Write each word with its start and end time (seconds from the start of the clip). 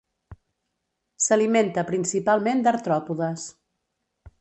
S'alimenta 1.27 1.85
principalment 1.91 2.67
d'artròpodes. 2.69 3.49